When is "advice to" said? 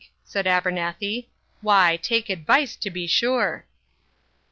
2.31-2.89